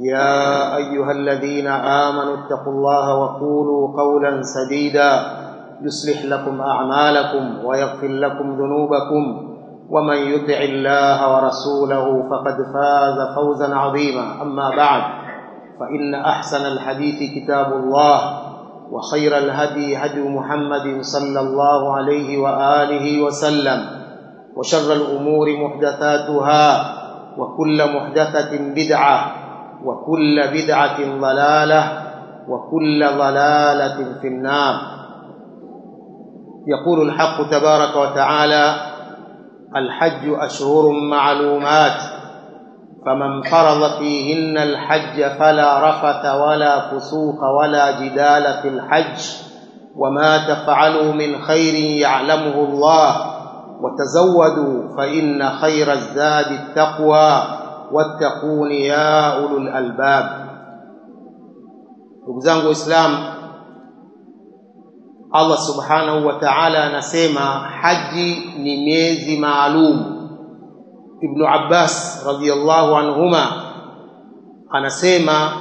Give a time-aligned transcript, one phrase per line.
[0.00, 5.12] يا أيها الذين آمنوا اتقوا الله وقولوا قولا سديدا
[5.82, 9.50] يصلح لكم أعمالكم ويغفر لكم ذنوبكم
[9.90, 14.42] ومن يطع الله ورسوله فقد فاز فوزا عظيما.
[14.42, 15.02] أما بعد
[15.80, 18.18] فإن أحسن الحديث كتاب الله
[18.90, 23.80] وخير الهدي هدي محمد صلى الله عليه وآله وسلم
[24.56, 26.94] وشر الأمور محدثاتها
[27.38, 29.43] وكل محدثة بدعة
[29.84, 32.02] وكل بدعة ضلالة
[32.48, 34.74] وكل ضلالة في النار.
[36.66, 38.74] يقول الحق تبارك وتعالى
[39.76, 42.00] الحج أشهر معلومات
[43.06, 49.20] فمن فرض فيهن الحج فلا رفث ولا فسوق ولا جدال في الحج
[49.96, 53.16] وما تفعلوا من خير يعلمه الله
[53.80, 57.63] وتزودوا فإن خير الزاد التقوى.
[57.92, 60.26] Wattaqun ya ulul albab.
[62.22, 63.18] Ndugu zangu waislamu
[65.34, 67.40] Allah subhanahu wa ta'ala anasema
[67.82, 70.14] haji ni miezi maalum.
[71.20, 73.44] Ibn Abbas radhiyallahu anhuma
[74.70, 75.52] anasema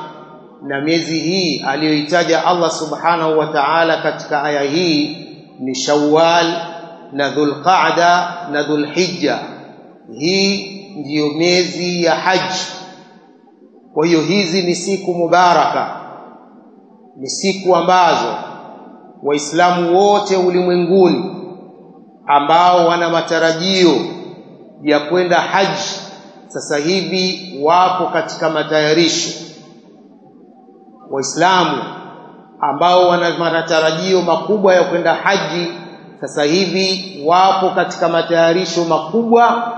[0.62, 5.18] na miezi hii aliyoitaja Allah subhanahu wa ta'ala katika aya hii
[5.60, 6.54] ni Shawwal
[7.12, 9.40] na Dhulqa'da na Dhulhijja.
[10.20, 12.66] Hii ndiyo miezi ya haji.
[13.94, 15.96] Kwa hiyo hizi ni siku mubaraka.
[17.18, 18.36] Ni siku ambazo
[19.24, 21.36] waislamu wote ulimwenguni
[22.28, 23.96] ambao wana matarajio
[24.84, 26.00] ya kwenda haji
[26.48, 29.30] sasa hivi wapo katika matayarisho.
[31.12, 31.78] Waislamu
[32.60, 35.68] ambao wana matarajio makubwa ya kwenda haji
[36.22, 39.74] sasa hivi wapo katika matayarisho makubwa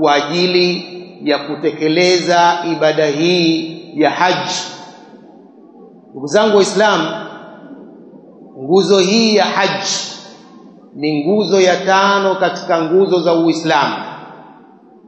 [0.00, 0.84] kwa ajili
[1.22, 4.54] ya kutekeleza ibada hii ya haji
[6.10, 7.08] ndugu zangu waislamu
[8.64, 10.08] nguzo hii ya haji
[10.94, 13.94] ni nguzo ya tano katika nguzo za uislamu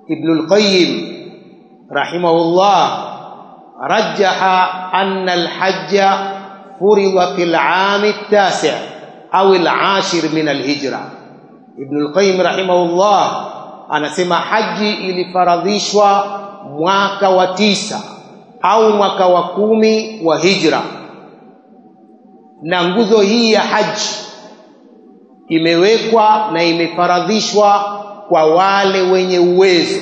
[0.08, 1.08] ibnul qayyim
[1.90, 3.06] rahimahullah
[3.80, 6.18] rajaha anna alhajja
[6.78, 8.72] furidha fil aam at-tasi'
[9.32, 11.00] au al-ashir min alhijra.
[11.78, 13.50] ibnul qayyim rahimahullah
[13.90, 16.40] anasema haji ilifaradhishwa
[16.78, 18.02] mwaka wa tisa
[18.62, 20.82] au mwaka wa kumi wa hijra.
[22.62, 24.08] Na nguzo hii ya haji
[25.48, 30.00] imewekwa na imefaradhishwa kwa wale wenye uwezo.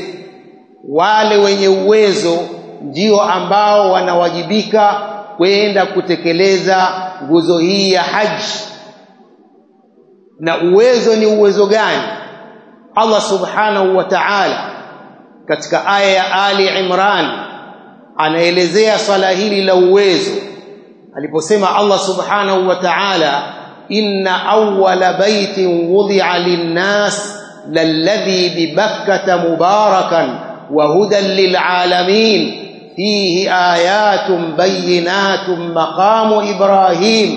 [0.88, 2.38] Wale wenye uwezo
[2.82, 5.00] ndio ambao wanawajibika
[5.36, 6.88] kwenda kutekeleza
[7.24, 8.44] nguzo hii ya haji.
[10.40, 12.02] Na uwezo ni uwezo gani
[12.98, 14.58] Allah subhanahu wa ta'ala
[15.46, 17.26] katika aya ya Ali Imran
[18.16, 20.30] anaelezea swala hili la uwezo
[21.16, 23.42] aliposema Allah subhanahu wa ta'ala
[23.88, 27.38] inna awwala baitin wudi'a lin-nas
[27.70, 30.28] lalladhi bibakkata mubarakan
[30.70, 32.40] wa hudan lil'alamin
[32.96, 37.28] fihi ayatun bayyinatun maqamu ibrahim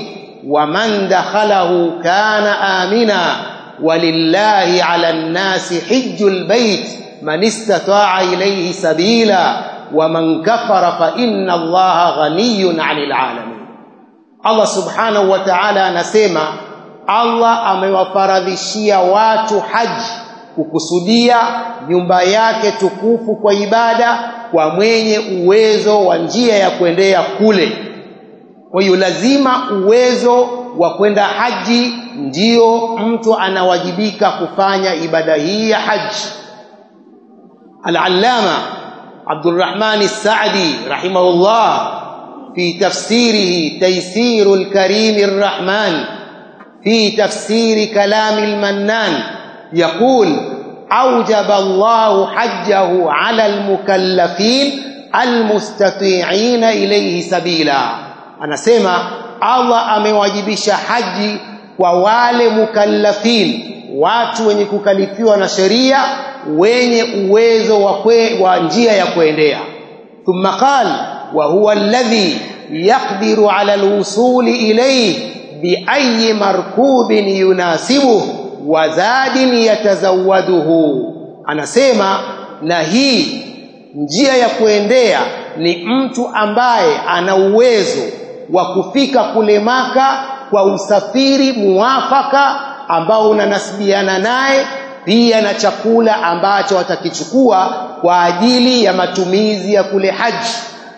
[0.50, 3.51] wa man dakhalahu kana amina
[3.84, 9.64] walillahi ala nnasi hijjul bait man istata'a ilayhi sabila
[9.94, 13.58] wa man kafara fa inna allaha ghaniyun 'anil alamin.
[14.44, 16.48] Allah subhanahu wa ta'ala anasema
[17.08, 20.12] Allah amewafaradhishia watu haji
[20.56, 21.38] kukusudia
[21.90, 27.78] nyumba yake tukufu kwa ibada kwa mwenye uwezo wa njia ya kuendea kule.
[28.72, 36.28] Kwa hiyo lazima uwezo wa kwenda haji ndiyo mtu anawajibika kufanya ibada hii ya haji.
[37.84, 38.58] Al-allama
[39.28, 41.72] Abdurrahman as-Sa'di rahimahullah
[42.56, 45.94] fi tafsirihi Taysirul Karim ar-Rahman
[46.84, 49.14] fi tafsiri kalam al-Mannan
[49.74, 50.30] yaqul
[50.90, 54.68] awjaba Allahu hajjahu 'ala al-mukallafin
[55.12, 57.82] al-mustati'ina ilayhi sabila.
[58.42, 61.38] Anasema Allah amewajibisha haji
[61.78, 63.64] kwa wale mukallafin
[63.96, 66.04] watu wenye kukalifiwa na sheria
[66.58, 68.00] wenye uwezo wa,
[68.42, 69.60] wa njia ya kuendea.
[70.26, 70.88] Thumma qal
[71.34, 72.42] wa huwa alladhi
[72.72, 78.28] yaqdiru ala alwusuli ilayhi biayi markubin yunasibuhu
[78.68, 81.14] wa zadin yatazawaduhu
[81.46, 82.20] anasema
[82.62, 83.44] na hii
[83.96, 85.20] njia ya kuendea
[85.58, 88.02] ni mtu ambaye ana uwezo
[88.54, 94.66] wa kufika kule Maka kwa usafiri muafaka ambao unanasibiana naye
[95.06, 97.66] pia na chakula ambacho watakichukua
[98.02, 100.54] kwa ajili ya matumizi ya kule haji.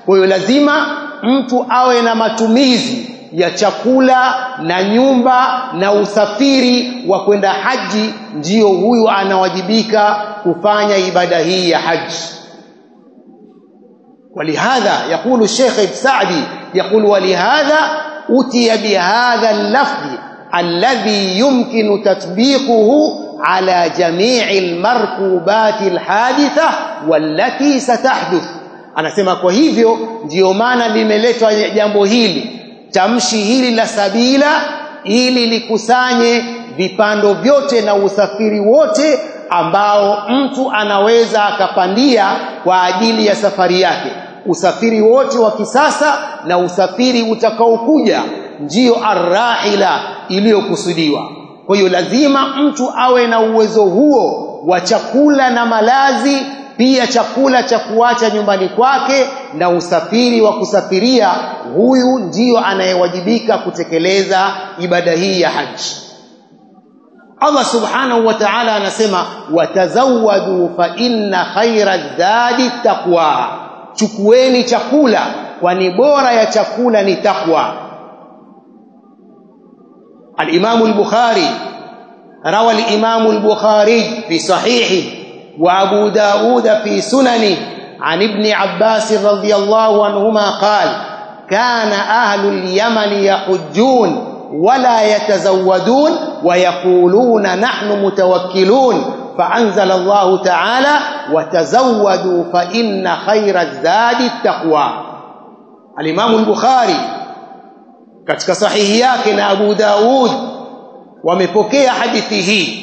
[0.06, 7.50] Kwa hiyo lazima mtu awe na matumizi ya chakula na nyumba na usafiri wa kwenda
[7.52, 12.16] haji, ndiyo huyu anawajibika kufanya ibada hii ya haji.
[14.36, 16.44] Walihadha yaqulu Sheikh Saadi
[16.75, 17.77] يقول ولهذا
[18.31, 20.07] أتي بهذا اللفظ
[20.59, 26.69] الذي يمكن تطبيقه على جميع المركوبات الحادثة
[27.09, 28.43] والتي ستحدث
[28.97, 32.61] anasema kwa hivyo ndiyo maana limeletwa jambo hili
[32.91, 34.61] tamshi hili la sabila
[35.05, 36.45] ili likusanye
[36.77, 39.19] vipando vyote na usafiri wote
[39.51, 42.27] ambao mtu anaweza akapandia
[42.65, 44.09] kwa ajili ya safari yake
[44.46, 48.24] usafiri wote wa kisasa na usafiri utakaokuja
[48.60, 50.00] ndiyo arrahila
[50.30, 51.22] iliyokusudiwa.
[51.66, 56.38] Kwa hiyo lazima mtu awe na uwezo huo wa chakula na malazi
[56.78, 61.30] pia chakula cha kuacha nyumbani kwake na usafiri wa kusafiria
[61.76, 65.96] huyu ndiyo anayewajibika kutekeleza ibada hii ya haji.
[67.40, 73.48] Allah subhanahu wa ta'ala anasema watazawadu fa inna khaira dhadi taqwa
[73.94, 75.22] chukueni chakula
[75.62, 77.74] kwani bora ya chakula ni takwa
[80.38, 81.48] al-Imam al-Bukhari
[82.46, 85.08] روى الإمام البخاري في صحيحه
[85.60, 87.56] وأبو داود في سننه
[88.02, 90.90] عن ابن عباس رضي الله عنهما قال
[91.50, 94.10] كان أهل اليمن يحجون
[94.54, 96.12] ولا يتزودون
[96.44, 99.04] ويقولون نحن متوكلون
[99.38, 101.02] faanzala Allahu ta'ala
[101.34, 104.92] watazawwadu fa inna khaira zadi taqwa
[105.98, 106.96] Alimamu al-Bukhari
[108.26, 110.32] katika sahihi yake na Abu Daud
[111.24, 112.80] wamepokea hadithi hii.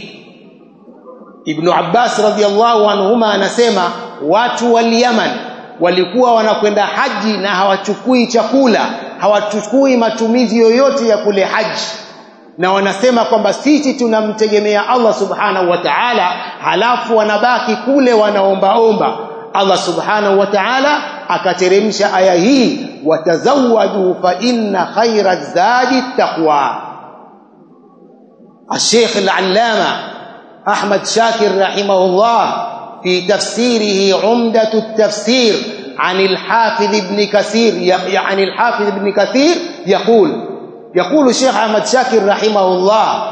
[1.44, 3.82] Ibn Abbas radhiallahu anhuma anasema
[4.28, 5.30] watu wa Yaman
[5.80, 8.80] walikuwa wanakwenda haji na hawachukui chakula
[9.18, 11.80] hawachukui matumizi yoyote ya kule haji
[12.59, 16.25] na wanasema kwamba sisi tunamtegemea Allah subhanahu wa ta'ala
[16.63, 19.17] halafu wanabaki kule wanaombaomba
[19.53, 26.81] Allah subhanahu wa ta'ala akateremsha aya hii watazawadu fa inna khaira zadi taqwa
[28.75, 29.87] الشيخ العلامة
[30.67, 32.53] أحمد شاكر رحمه الله
[33.03, 35.53] في تفسيره عمدة التفسير
[35.97, 39.55] عن الحافظ ابن كثير عن الحافظ ابن كثير
[39.87, 40.31] يقول
[40.95, 43.31] يقول الشيخ أحمد شاكر رحمه الله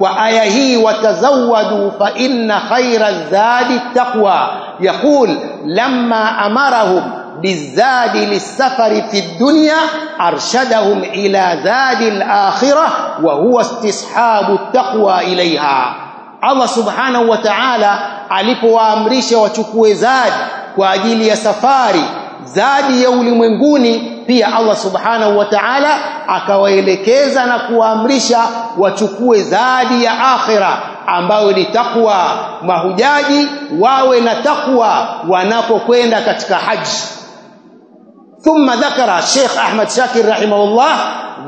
[0.00, 4.48] وآيه وتزودوا فإن خير الزاد التقوى
[4.80, 9.76] يقول لما أمرهم بالزاد للسفر في الدنيا
[10.20, 12.86] أرشدهم إلى زاد الآخرة
[13.22, 15.94] وهو استصحاب التقوى إليها
[16.44, 20.36] Allah subhanahu wa ta'ala alipowaamrisha wachukue zadi
[20.76, 22.04] kwa ajili ya safari
[22.43, 25.89] zaadi ya ulimwenguni pia Allah subhanahu wa ta'ala
[26.27, 28.39] akawaelekeza na kuwaamrisha
[28.77, 32.23] wachukue zaadi ya akhira ambayo ni takwa
[32.61, 33.47] mahujaji
[33.79, 36.91] wawe na takwa wanapokwenda katika haji.
[38.43, 40.97] Thumma dhakara Sheikh Ahmad Shakir rahimahullah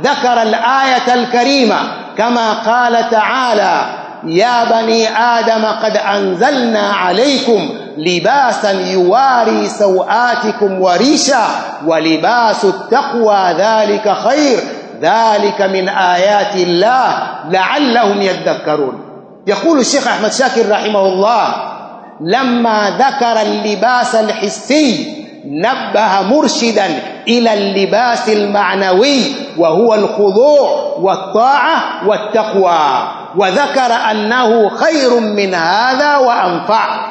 [0.02, 1.80] dhakara al-ayata al-karima
[2.18, 3.86] kama qala ta'ala
[4.26, 11.48] ya bani adam qad anzalna alaykum لباسا يواري سوآتكم وريشا
[11.86, 14.60] ولباس التقوى ذلك خير.
[15.02, 19.02] ذلك من آيات الله لعلهم يذكرون.
[19.48, 21.72] يقول الشيخ أحمد شاكر رحمه الله
[22.22, 26.86] لما ذكر اللباس الحسي نبه مرشدا
[27.28, 29.22] إلى اللباس المعنوي
[29.58, 37.11] وهو الخضوع والطاعة والتقوى وذكر أنه خير من هذا وأنفع.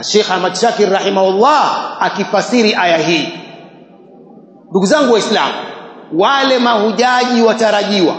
[0.00, 3.28] Sheikh Ahmad Shakir rahimahullah akifasiri aya hii.
[4.70, 5.52] Ndugu zangu Waislamu,
[6.18, 8.14] wale mahujaji watarajiwa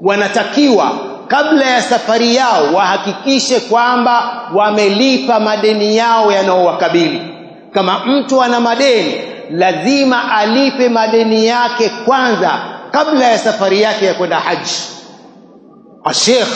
[0.00, 0.90] wanatakiwa
[1.28, 7.22] kabla ya safari yao wahakikishe kwamba wamelipa madeni yao yanayowakabili.
[7.72, 9.14] Kama mtu ana madeni,
[9.50, 12.58] lazima alipe madeni yake kwanza
[12.90, 14.74] kabla ya safari yake ya kwenda haji.
[16.12, 16.48] Sheikh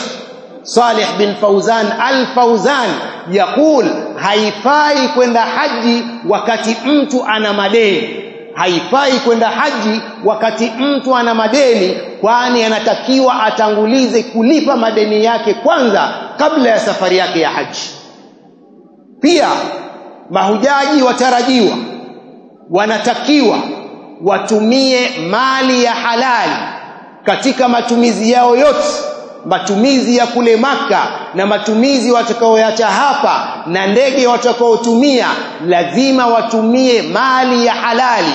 [0.61, 2.89] Saleh bin Fauzan Al Fauzan
[3.31, 8.19] yaqul haifai kwenda haji wakati mtu ana madeni.
[8.53, 16.69] Haifai kwenda haji wakati mtu ana madeni kwani anatakiwa atangulize kulipa madeni yake kwanza kabla
[16.69, 17.89] ya safari yake ya haji.
[19.21, 19.47] Pia
[20.29, 21.77] mahujaji watarajiwa
[22.71, 23.57] wanatakiwa
[24.23, 26.55] watumie mali ya halali
[27.23, 28.87] katika matumizi yao yote
[29.45, 35.27] matumizi ya kule maka na matumizi watakaoyacha hapa na ndege watakaotumia
[35.67, 38.31] lazima watumie mali ya halali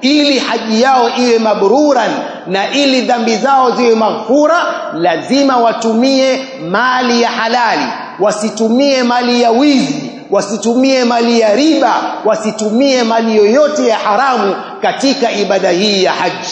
[0.00, 2.10] ili haji yao iwe mabruran
[2.46, 4.64] na ili dhambi zao ziwe maghfura
[4.94, 6.40] lazima watumie
[6.70, 7.86] mali ya halali.
[8.20, 15.70] Wasitumie mali ya wizi wasitumie mali ya riba wasitumie mali yoyote ya haramu katika ibada
[15.70, 16.48] hii ya haji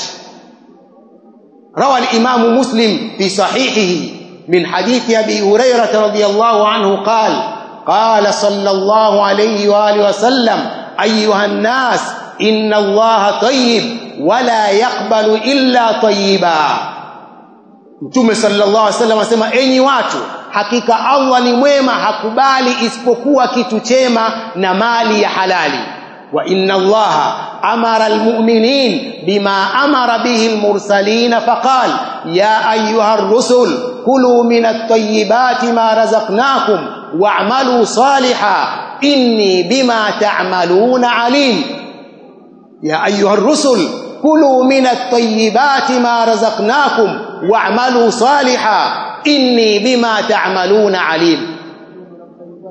[1.80, 4.12] روى الإمام مسلم في صحيحه
[4.48, 7.32] من حديث أبي هريرة رضي الله عنه قال
[7.88, 10.60] قال صلى الله عليه وآله وسلم
[11.02, 12.02] أيها الناس
[12.42, 13.84] إن الله طيب
[14.20, 16.56] ولا يقبل إلا طيبا
[18.02, 20.18] Mtume sallallahu alaihi wasallam asema enyi watu
[20.52, 25.80] hakika Allah ni mwema hakubali isipokuwa kitu chema na mali ya halali
[26.33, 27.35] وإن الله
[27.65, 31.91] أمر المؤمنين بما أمر به المرسلين فقال
[32.27, 36.79] يا أيها الرسل كلوا من الطيبات ما رزقناكم
[37.19, 38.65] واعملوا صالحا
[39.05, 41.63] إني بما تعملون عليم.
[42.83, 43.89] يا أيها الرسل
[44.23, 47.19] كلوا من الطيبات ما رزقناكم
[47.51, 48.81] واعملوا صالحا
[49.27, 51.60] إني بما تعملون عليم.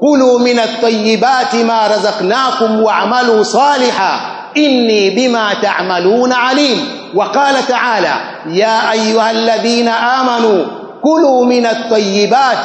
[0.01, 4.19] كلوا من الطيبات ما رزقناكم واعملوا صالحا
[4.57, 6.77] إني بما تعملون عليم.
[7.15, 8.13] وقال تعالى
[8.45, 10.65] يا أيها الذين آمنوا
[11.03, 12.57] كلوا من الطيبات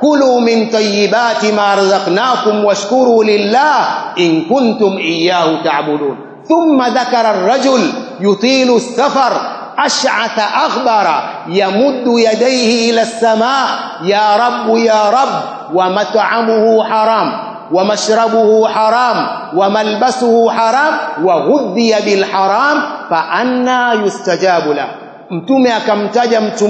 [0.00, 3.78] كلوا من طيبات ما رزقناكم واشكروا لله
[4.18, 6.16] إن كنتم إياه تعبدون.
[6.48, 11.06] ثم ذكر الرجل يطيل السفر أشعث أغبر
[11.48, 13.68] يمد يديه إلى السماء
[14.02, 15.42] يا رب يا رب
[15.74, 17.32] ومطعمه حرام
[17.72, 24.86] ومشربه حرام وملبسه حرام وغذي بالحرام فأنا يستجاب له.
[25.30, 26.68] mtume akamtaja mtu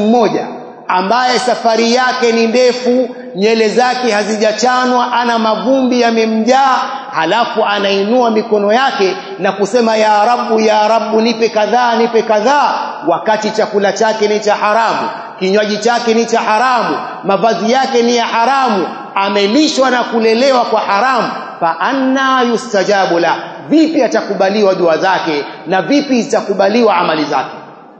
[0.89, 6.77] ambaye safari yake ni ndefu nyele zake hazijachanwa ana mavumbi yamemjaa
[7.15, 12.75] halafu anainua mikono yake na kusema ya rabu ya rabu nipe kadhaa nipe kadhaa.
[13.07, 15.09] Wakati chakula chake ni cha haramu
[15.39, 21.29] kinywaji chake ni cha haramu mavazi yake ni ya haramu amelishwa na kulelewa kwa haramu.
[21.61, 23.35] Fa anna yustajabu la
[23.69, 27.51] vipi atakubaliwa dua zake na vipi zitakubaliwa amali zake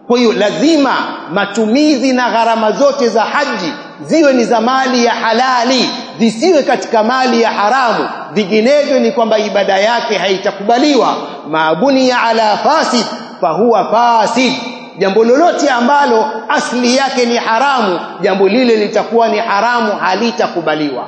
[0.07, 0.95] kwa hiyo lazima
[1.33, 7.43] matumizi na gharama zote za haji ziwe ni za mali ya halali zisiwe katika mali
[7.43, 8.09] ya haramu.
[8.33, 11.17] Vinginevyo ni kwamba ibada yake haitakubaliwa.
[11.49, 13.05] Maabuniya ala fasid
[13.41, 14.53] fahuwa fasid.
[14.99, 21.07] Jambo lolote ambalo asli yake ni haramu jambo lile litakuwa ni haramu halitakubaliwa.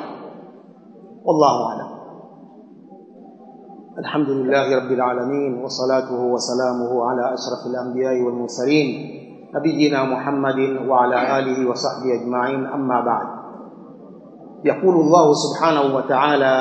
[1.24, 1.88] Wallahu a'lam
[3.98, 8.86] الحمد لله رب العالمين وصلاته وسلامه على أشرف الأنبياء والمرسلين
[9.54, 10.58] نبينا محمد
[10.88, 13.26] وعلى آله وصحبه أجمعين أما بعد.
[14.64, 16.56] يقول الله سبحانه وتعالى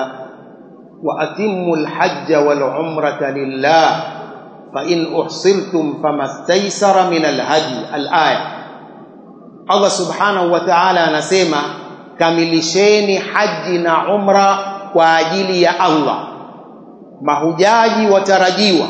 [1.03, 3.89] وأتموا الحج والعمرة لله
[4.75, 7.95] فإن أحصرتم فما استيسر من الهدي.
[7.95, 8.41] الآية.
[9.71, 11.61] الله سبحانه وتعالى نسيما
[12.19, 14.49] كملشين حجنا عمرة
[14.95, 16.32] وأجل يا الله.
[17.23, 18.87] Mahujaji watarajiwa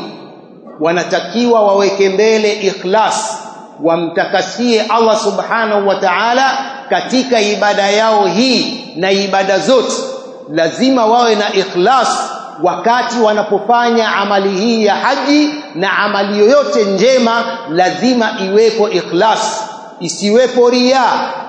[0.80, 3.38] wanatakiwa waweke mbele ikhlas
[3.82, 6.58] wamtakasie Allah subhanahu wa ta'ala
[6.90, 9.94] katika ibada yao hii na ibada zote.
[10.50, 12.30] Lazima wawe na ikhlas
[12.62, 19.63] wakati wanapofanya amali hii ya haji na amali yoyote njema lazima iwepo ikhlas
[19.99, 21.03] isiwepo riya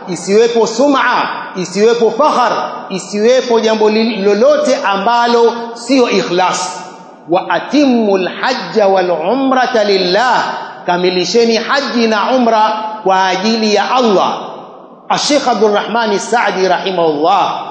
[0.09, 1.23] isiwepo sum'a
[1.56, 2.52] isiwepo fakhar
[2.88, 6.80] isiwepo jambo lolote ambalo sio ikhlas
[7.28, 10.44] wa atimul hajja wal umrata lillah
[10.87, 14.38] kamilisheni haji na umra kwa ajili ya Allah
[15.28, 17.62] Sheikh Abdurrahman Saadi rahimahullah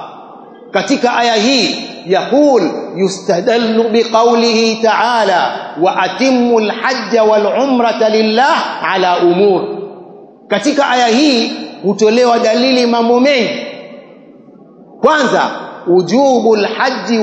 [0.70, 2.62] katika aya hii يقول
[2.96, 5.42] يستدل بقوله تعالى
[5.80, 9.73] وأتموا الحج والعمرة لله على أمور
[10.47, 11.51] katika aya hii
[11.83, 13.65] hutolewa dalili mambo mengi.
[15.01, 15.49] Kwanza
[15.87, 16.57] ujubu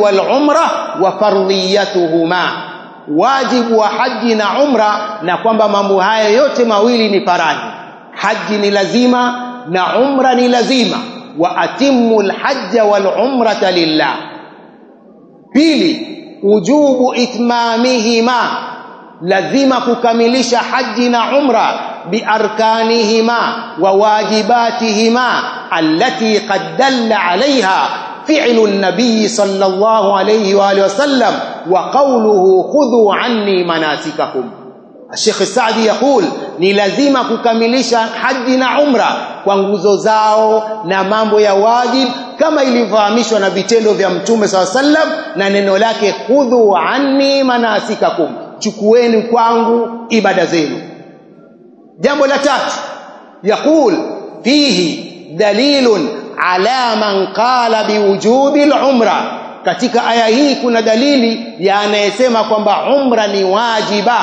[0.03, 0.71] wal umra
[1.03, 2.53] wa fardhiyatuhuma
[3.17, 7.61] wajibu wa haji na umra na kwamba mambo haya yote mawili ni faradhi.
[8.11, 10.97] Haji ni lazima na umra ni lazima.
[11.39, 14.17] Wa atimmu alhajja wal umrata lillah.
[15.53, 16.09] Pili
[16.43, 18.51] ujubu itmamihima.
[19.23, 23.39] Lazima kukamilisha haji na umra biarkanihima
[23.81, 23.93] wa
[25.79, 27.89] التي قد دل عليها
[28.29, 31.35] فعل النبي صلى الله عليه alayhi وسلم
[31.71, 34.45] وقوله خذوا عني مناسككم
[35.13, 36.25] الشيخ السعدي يقول
[36.59, 43.41] ni lazima kukamilisha haji na umra kwa nguzo zao na mambo ya wajib kama ilivyohamishwa
[43.41, 48.29] na vitendo vya Mtume SAW sallam na neno lake khudhu anni manasikakum.
[48.59, 50.92] Chukueni kwangu ibada zenu
[52.01, 52.73] jambo la tatu
[53.43, 53.95] yaqul
[54.45, 56.09] fihi dalilun
[56.39, 59.23] ala man qala biwujubi al-umra
[59.65, 64.19] katika aya hii kuna dalili ya anayesema kwamba umra ni wajiba.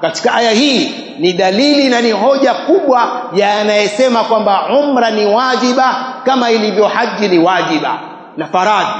[0.00, 5.96] Katika aya hii ni dalili na ni hoja kubwa ya anayesema kwamba umra ni wajiba
[6.24, 7.98] kama ilivyo haji ni wajiba.
[8.36, 8.90] Na faradhi.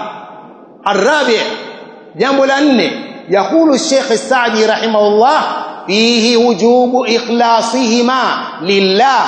[0.84, 1.36] Arabi
[2.14, 2.92] jambo la nne
[3.29, 5.43] yakulu Sheikh Saadi rahimahullah
[5.87, 8.21] fihi wujubu ikhlasihima
[8.61, 9.23] lillah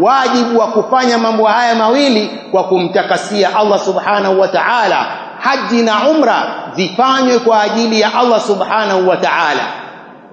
[0.00, 5.06] wajibu wa kufanya mambo haya mawili kwa kumtakasia Allah subhanahu wa ta'ala
[5.40, 9.62] haji na umra zifanywe kwa ajili ya Allah subhanahu wa ta'ala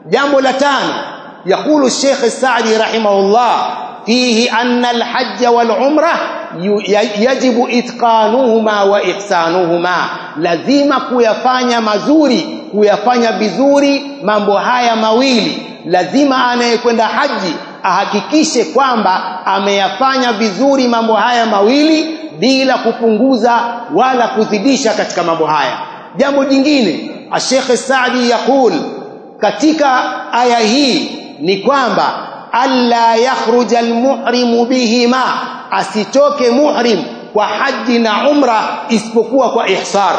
[0.10, 0.94] jambo la tano
[1.46, 3.20] يقول الشيخ السعدي رحمه
[4.09, 6.19] fihi anna alhajja walumra
[7.19, 10.09] yajibu itqanuhuma wa ihsanuhuma.
[10.41, 15.63] Lazima kuyafanya mazuri kuyafanya vizuri mambo haya mawili.
[15.87, 23.61] Lazima anayekwenda haji ahakikishe kwamba ameyafanya vizuri mambo haya mawili bila kupunguza
[23.95, 25.79] wala kuzidisha katika mambo haya.
[26.17, 28.73] Jambo jingine ashekhe Saadi yaqul
[29.41, 35.23] katika aya hii ni kwamba alla yakhruja almuhrimu bihima
[35.71, 40.15] asitoke muhrim kwa haji na umra isipokuwa kwa ihsar.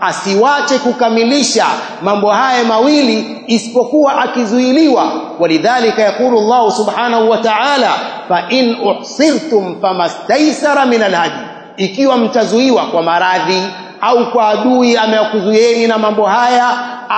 [0.00, 1.66] Asiwache kukamilisha
[2.02, 5.12] mambo haya mawili isipokuwa akizuiliwa.
[5.38, 7.90] Walidhalika yakulu Allah subhanahu wa ta'ala
[8.28, 11.34] fa in uhsirtum famastaysara min alhaji.
[11.76, 13.62] Ikiwa mtazuiwa kwa maradhi
[14.00, 16.70] au kwa adui amekuzuieni na mambo haya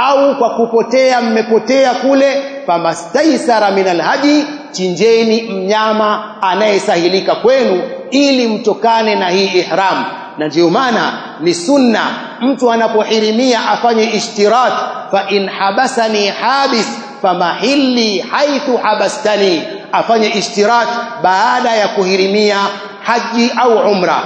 [0.04, 9.28] au kwa kupotea mmepotea kule famastaisara min alhadi chinjeni mnyama anayesahilika kwenu ili mtokane na
[9.28, 10.04] hii ihram.
[10.38, 12.00] Na ndio maana ni sunna
[12.40, 14.72] mtu anapohirimia afanye ishtirat
[15.10, 16.86] fa in habasani habis
[17.22, 19.62] famahilli haithu habastani.
[19.92, 20.88] Afanye ishtirat
[21.22, 22.56] baada ya kuhirimia
[23.02, 24.16] haji au umra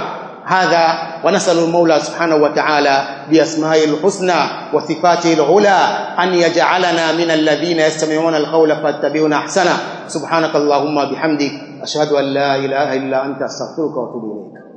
[0.51, 0.85] هذا
[1.23, 4.41] ونسأل المولى سبحانه وتعالى بأسمائه الحسنى
[4.73, 5.79] وصفاته العلى
[6.19, 9.75] أن يجعلنا من الذين يستمعون القول فاتبعون أحسنه.
[10.07, 14.70] سبحانك اللهم بحمدك أشهد أن لا إله إلا أنت أستغفرك وأتوب إليك.